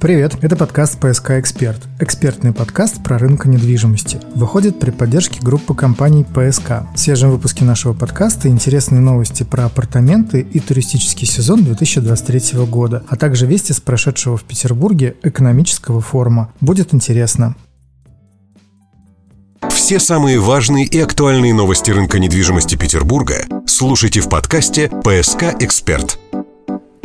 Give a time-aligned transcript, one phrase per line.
[0.00, 1.78] Привет, это подкаст «ПСК Эксперт».
[1.98, 4.18] Экспертный подкаст про рынок недвижимости.
[4.34, 6.86] Выходит при поддержке группы компаний «ПСК».
[6.94, 13.16] В свежем выпуске нашего подкаста интересные новости про апартаменты и туристический сезон 2023 года, а
[13.16, 16.50] также вести с прошедшего в Петербурге экономического форума.
[16.62, 17.54] Будет интересно.
[19.68, 26.18] Все самые важные и актуальные новости рынка недвижимости Петербурга слушайте в подкасте «ПСК Эксперт».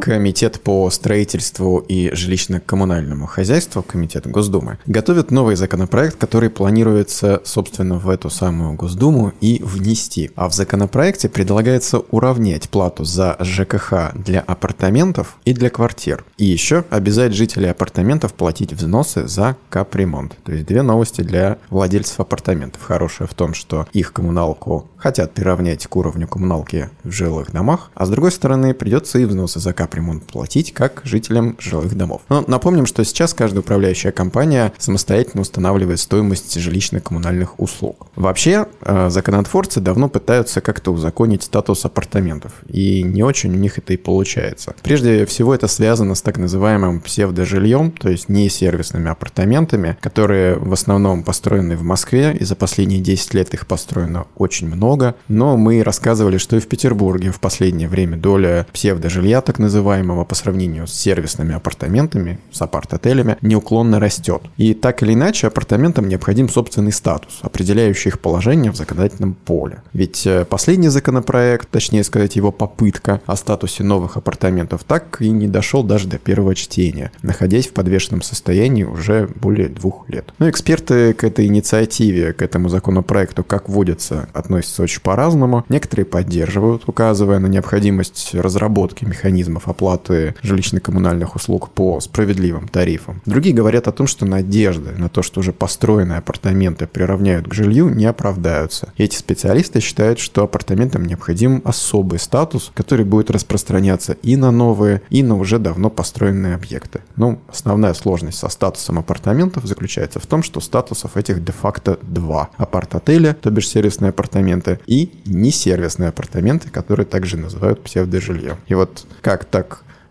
[0.00, 8.08] Комитет по строительству и жилищно-коммунальному хозяйству, Комитет Госдумы, готовит новый законопроект, который планируется, собственно, в
[8.08, 10.30] эту самую Госдуму и внести.
[10.36, 16.24] А в законопроекте предлагается уравнять плату за ЖКХ для апартаментов и для квартир.
[16.36, 20.36] И еще обязать жителей апартаментов платить взносы за капремонт.
[20.44, 22.82] То есть две новости для владельцев апартаментов.
[22.82, 28.06] Хорошая в том, что их коммуналку хотят приравнять к уровню коммуналки в жилых домах, а
[28.06, 32.22] с другой стороны придется и взносы за капремонт платить, как жителям жилых домов.
[32.28, 38.06] Но напомним, что сейчас каждая управляющая компания самостоятельно устанавливает стоимость жилищно-коммунальных услуг.
[38.16, 43.92] Вообще, э, законотворцы давно пытаются как-то узаконить статус апартаментов, и не очень у них это
[43.92, 44.74] и получается.
[44.82, 50.72] Прежде всего это связано с так называемым псевдожильем, то есть не сервисными апартаментами, которые в
[50.72, 55.82] основном построены в Москве, и за последние 10 лет их построено очень много, но мы
[55.82, 59.77] рассказывали, что и в Петербурге в последнее время доля псевдожилья, так называемого,
[60.24, 64.42] по сравнению с сервисными апартаментами, с апарт-отелями, неуклонно растет.
[64.56, 69.82] И так или иначе апартаментам необходим собственный статус, определяющий их положение в законодательном поле.
[69.92, 75.48] Ведь э, последний законопроект, точнее сказать его попытка о статусе новых апартаментов, так и не
[75.48, 80.32] дошел даже до первого чтения, находясь в подвешенном состоянии уже более двух лет.
[80.38, 85.64] Но эксперты к этой инициативе, к этому законопроекту, как водится, относятся очень по-разному.
[85.68, 93.22] Некоторые поддерживают, указывая на необходимость разработки механизмов оплаты жилищно-коммунальных услуг по справедливым тарифам.
[93.26, 97.88] Другие говорят о том, что надежды на то, что уже построенные апартаменты приравняют к жилью,
[97.88, 98.92] не оправдаются.
[98.96, 105.22] Эти специалисты считают, что апартаментам необходим особый статус, который будет распространяться и на новые, и
[105.22, 107.00] на уже давно построенные объекты.
[107.16, 112.50] Ну, основная сложность со статусом апартаментов заключается в том, что статусов этих де-факто два.
[112.56, 118.56] Апарт-отеля, то бишь сервисные апартаменты, и несервисные апартаменты, которые также называют псевдожильем.
[118.66, 119.57] И вот как так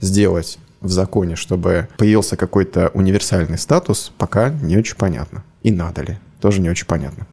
[0.00, 5.44] сделать в законе, чтобы появился какой-то универсальный статус, пока не очень понятно.
[5.62, 7.26] И надо ли, тоже не очень понятно.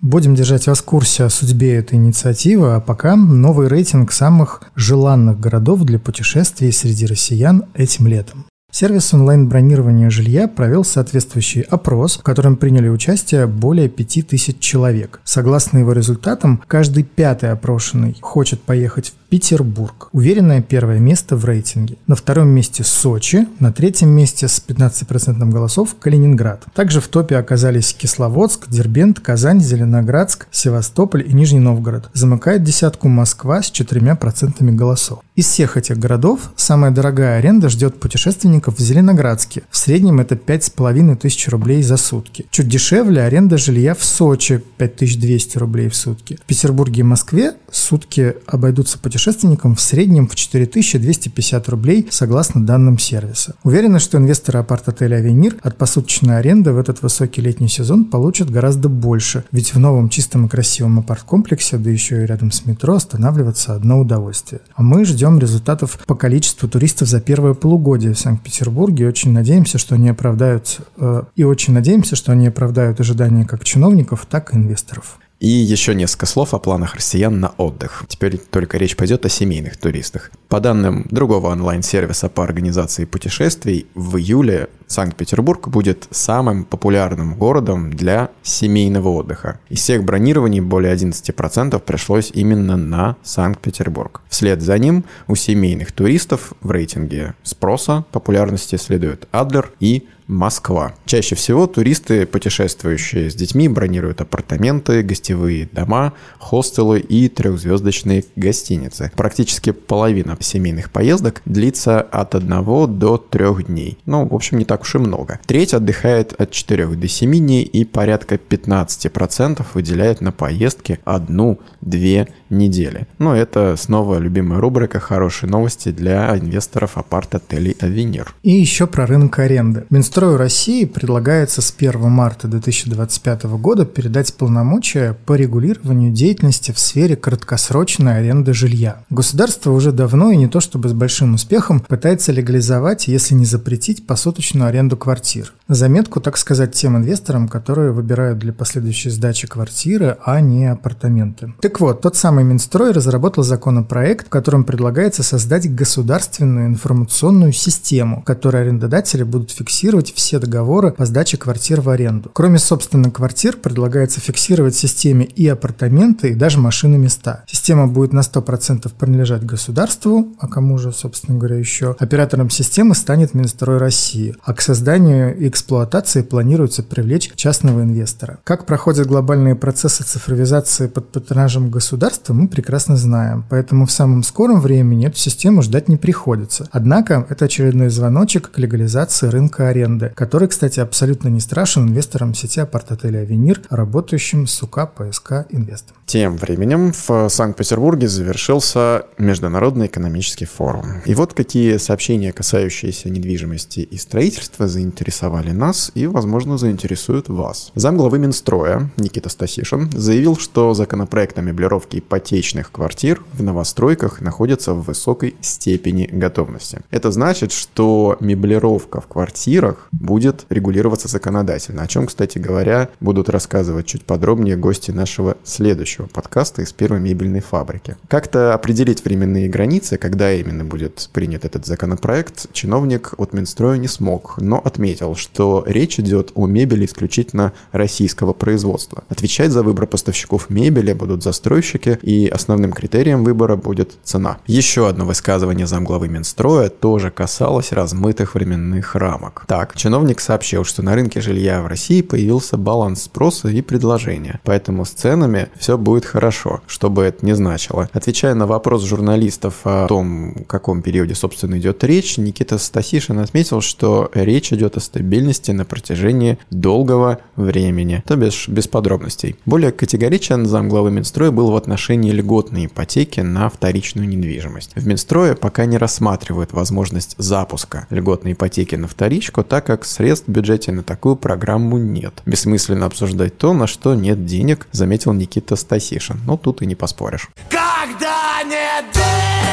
[0.00, 5.40] Будем держать вас в курсе о судьбе этой инициативы, а пока новый рейтинг самых желанных
[5.40, 8.44] городов для путешествий среди россиян этим летом.
[8.70, 15.20] Сервис онлайн-бронирования жилья провел соответствующий опрос, в котором приняли участие более 5000 человек.
[15.22, 20.10] Согласно его результатам, каждый пятый опрошенный хочет поехать в Петербург.
[20.12, 21.96] Уверенное первое место в рейтинге.
[22.06, 26.62] На втором месте Сочи, на третьем месте с 15% голосов Калининград.
[26.72, 32.10] Также в топе оказались Кисловодск, Дербент, Казань, Зеленоградск, Севастополь и Нижний Новгород.
[32.12, 35.18] Замыкает десятку Москва с 4% голосов.
[35.34, 39.64] Из всех этих городов самая дорогая аренда ждет путешественников в Зеленоградске.
[39.68, 42.46] В среднем это 5,5 тысяч рублей за сутки.
[42.52, 46.38] Чуть дешевле аренда жилья в Сочи 5200 рублей в сутки.
[46.40, 52.98] В Петербурге и Москве сутки обойдутся путешественникам путешественникам в среднем в 4250 рублей согласно данным
[52.98, 53.54] сервиса.
[53.64, 58.90] Уверены, что инвесторы апарт-отеля «Авенир» от посуточной аренды в этот высокий летний сезон получат гораздо
[58.90, 63.74] больше, ведь в новом чистом и красивом апарт-комплексе, да еще и рядом с метро, останавливаться
[63.74, 64.60] одно удовольствие.
[64.74, 69.94] А мы ждем результатов по количеству туристов за первое полугодие в Санкт-Петербурге очень надеемся, что
[69.94, 75.18] они оправдают э, и очень надеемся, что они оправдают ожидания как чиновников, так и инвесторов.
[75.44, 78.06] И еще несколько слов о планах россиян на отдых.
[78.08, 80.30] Теперь только речь пойдет о семейных туристах.
[80.48, 88.30] По данным другого онлайн-сервиса по организации путешествий, в июле Санкт-Петербург будет самым популярным городом для
[88.42, 89.60] семейного отдыха.
[89.68, 94.22] Из всех бронирований более 11% пришлось именно на Санкт-Петербург.
[94.30, 100.94] Вслед за ним у семейных туристов в рейтинге спроса популярности следует Адлер и Москва.
[101.04, 109.10] Чаще всего туристы, путешествующие с детьми, бронируют апартаменты, гостевые дома, хостелы и трехзвездочные гостиницы.
[109.16, 113.98] Практически половина семейных поездок длится от 1 до 3 дней.
[114.06, 115.40] Ну, в общем, не так уж и много.
[115.46, 122.28] Треть отдыхает от 4 до 7 дней и порядка 15% выделяет на поездки одну-две
[122.58, 123.06] недели.
[123.18, 128.34] Но это снова любимая рубрика «Хорошие новости» для инвесторов апарт-отелей «Авенир».
[128.42, 129.84] И еще про рынок аренды.
[129.90, 137.16] Минстрою России предлагается с 1 марта 2025 года передать полномочия по регулированию деятельности в сфере
[137.16, 139.04] краткосрочной аренды жилья.
[139.10, 144.06] Государство уже давно и не то чтобы с большим успехом пытается легализовать, если не запретить,
[144.06, 145.52] посуточную аренду квартир.
[145.68, 151.54] Заметку, так сказать, тем инвесторам, которые выбирают для последующей сдачи квартиры, а не апартаменты.
[151.60, 158.24] Так вот, тот самый Минстрой разработал законопроект, в котором предлагается создать государственную информационную систему, в
[158.24, 162.30] которой арендодатели будут фиксировать все договоры по сдаче квартир в аренду.
[162.32, 167.44] Кроме, собственно, квартир, предлагается фиксировать в системе и апартаменты, и даже машины места.
[167.46, 171.96] Система будет на 100% принадлежать государству, а кому же, собственно говоря, еще?
[171.98, 178.38] Оператором системы станет Минстрой России, а к созданию и эксплуатации планируется привлечь частного инвестора.
[178.44, 184.60] Как проходят глобальные процессы цифровизации под патронажем государства, мы прекрасно знаем, поэтому в самом скором
[184.60, 186.68] времени эту систему ждать не приходится.
[186.72, 192.60] Однако это очередной звоночек к легализации рынка аренды, который, кстати, абсолютно не страшен инвесторам сети
[192.60, 195.92] апарт-отеля «Авенир», работающим с УК ПСК Инвест.
[196.06, 201.02] Тем временем в Санкт-Петербурге завершился Международный экономический форум.
[201.04, 207.72] И вот какие сообщения, касающиеся недвижимости и строительства, заинтересовали нас и, возможно, заинтересуют вас.
[207.74, 214.82] Замглавы Минстроя Никита Стасишин заявил, что законопроект о меблировке ипотечных квартир в новостройках находится в
[214.82, 216.80] высокой степени готовности.
[216.90, 223.86] Это значит, что меблировка в квартирах будет регулироваться законодательно, о чем, кстати говоря, будут рассказывать
[223.86, 227.96] чуть подробнее гости нашего следующего подкаста из первой мебельной фабрики.
[228.06, 234.36] Как-то определить временные границы, когда именно будет принят этот законопроект, чиновник от Минстроя не смог,
[234.40, 239.02] но отметил, что речь идет о мебели исключительно российского производства.
[239.08, 244.36] Отвечать за выбор поставщиков мебели будут застройщики, и основным критерием выбора будет цена.
[244.46, 249.44] Еще одно высказывание замглавы Минстроя тоже касалось размытых временных рамок.
[249.48, 254.84] Так, чиновник сообщил, что на рынке жилья в России появился баланс спроса и предложения, поэтому
[254.84, 257.88] с ценами все будет хорошо, что бы это ни значило.
[257.92, 263.62] Отвечая на вопрос журналистов о том, в каком периоде, собственно, идет речь, Никита Стасишин отметил,
[263.62, 269.36] что речь идет о стабильности на протяжении долгого времени, то бишь без подробностей.
[269.46, 274.72] Более категоричен замглавы Минстроя был в отношении льготной ипотеки на вторичную недвижимость.
[274.74, 280.30] В Минстрое пока не рассматривают возможность запуска льготной ипотеки на вторичку, так как средств в
[280.30, 282.22] бюджете на такую программу нет.
[282.26, 286.20] Бессмысленно обсуждать то, на что нет денег, заметил Никита Стасишин.
[286.26, 287.28] Но тут и не поспоришь.
[287.50, 289.43] Когда нет денег,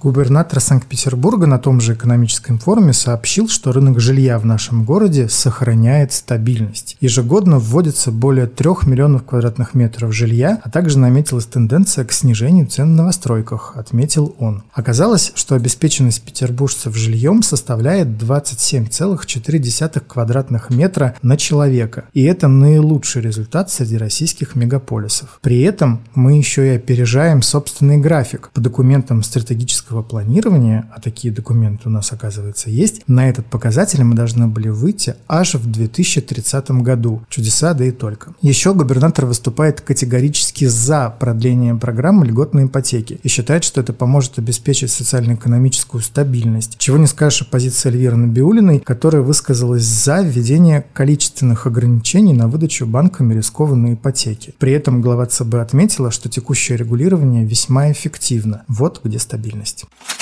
[0.00, 6.12] Губернатор Санкт-Петербурга на том же экономическом форуме сообщил, что рынок жилья в нашем городе сохраняет
[6.12, 6.96] стабильность.
[7.00, 12.94] Ежегодно вводится более 3 миллионов квадратных метров жилья, а также наметилась тенденция к снижению цен
[12.94, 14.62] на новостройках, отметил он.
[14.72, 23.72] Оказалось, что обеспеченность петербуржцев жильем составляет 27,4 квадратных метра на человека, и это наилучший результат
[23.72, 25.40] среди российских мегаполисов.
[25.42, 28.50] При этом мы еще и опережаем собственный график.
[28.54, 34.02] По документам стратегического стратегического планирования, а такие документы у нас, оказывается, есть, на этот показатель
[34.04, 37.22] мы должны были выйти аж в 2030 году.
[37.28, 38.32] Чудеса, да и только.
[38.42, 44.90] Еще губернатор выступает категорически за продление программы льготной ипотеки и считает, что это поможет обеспечить
[44.90, 46.76] социально-экономическую стабильность.
[46.78, 52.86] Чего не скажешь о позиции Эльвиры Набиулиной, которая высказалась за введение количественных ограничений на выдачу
[52.86, 54.54] банками рискованной ипотеки.
[54.58, 58.64] При этом глава ЦБ отметила, что текущее регулирование весьма эффективно.
[58.68, 60.18] Вот где стабильность есть.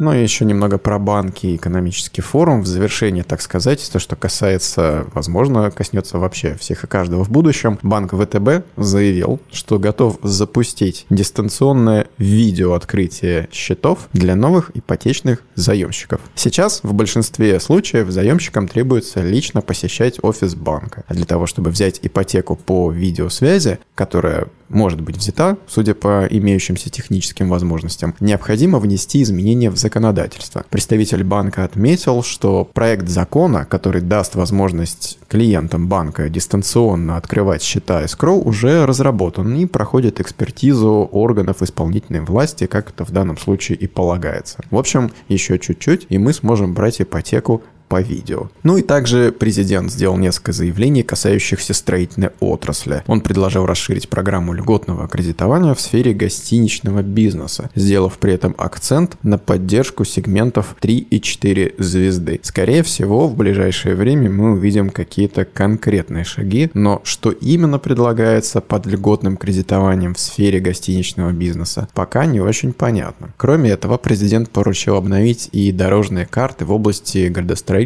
[0.00, 2.62] Ну и еще немного про банки и экономический форум.
[2.62, 7.78] В завершение, так сказать, то, что касается, возможно, коснется вообще всех и каждого в будущем.
[7.82, 16.22] Банк ВТБ заявил, что готов запустить дистанционное видео открытие счетов для новых ипотечных заемщиков.
[16.34, 21.04] Сейчас в большинстве случаев заемщикам требуется лично посещать офис банка.
[21.08, 26.88] А для того, чтобы взять ипотеку по видеосвязи, которая может быть взята, судя по имеющимся
[26.88, 30.64] техническим возможностям, необходимо внести изменения в законодательство.
[30.70, 38.40] Представитель банка отметил, что проект закона, который даст возможность клиентам банка дистанционно открывать счета escrow,
[38.42, 44.58] уже разработан и проходит экспертизу органов исполнительной власти, как это в данном случае и полагается.
[44.70, 48.48] В общем, еще чуть-чуть, и мы сможем брать ипотеку по видео.
[48.62, 53.02] Ну и также президент сделал несколько заявлений, касающихся строительной отрасли.
[53.08, 59.38] Он предложил расширить программу льготного кредитования в сфере гостиничного бизнеса, сделав при этом акцент на
[59.38, 62.40] поддержку сегментов 3 и 4 звезды.
[62.44, 68.86] Скорее всего, в ближайшее время мы увидим какие-то конкретные шаги, но что именно предлагается под
[68.86, 73.34] льготным кредитованием в сфере гостиничного бизнеса, пока не очень понятно.
[73.36, 77.79] Кроме этого, президент поручил обновить и дорожные карты в области градостроительства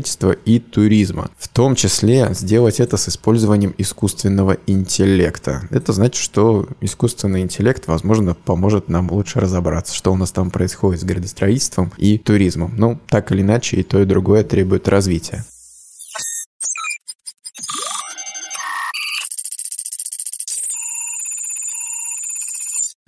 [0.45, 1.31] и туризма.
[1.39, 5.63] В том числе сделать это с использованием искусственного интеллекта.
[5.71, 11.01] Это значит, что искусственный интеллект, возможно, поможет нам лучше разобраться, что у нас там происходит
[11.01, 12.73] с градостроительством и туризмом.
[12.77, 15.45] Ну, так или иначе, и то, и другое требует развития.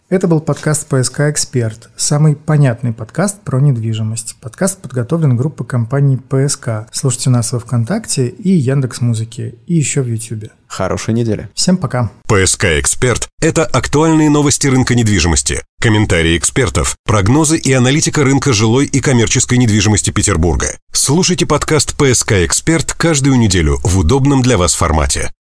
[0.09, 4.37] Это был подкаст «ПСК Эксперт», самый понятный подкаст про недвижимость.
[4.41, 6.87] Подкаст подготовлен группой компаний «ПСК».
[6.93, 10.53] Слушайте нас во Вконтакте и Яндекс Музыки, и еще в Ютубе.
[10.69, 11.49] Хорошей недели.
[11.55, 12.13] Всем пока.
[12.29, 19.01] ПСК «Эксперт»— это актуальные новости рынка недвижимости, комментарии экспертов, прогнозы и аналитика рынка жилой и
[19.01, 20.79] коммерческой недвижимости Петербурга.
[20.93, 25.33] Слушайте подкаст «ПСК Эксперт» каждую неделю в удобном для вас формате.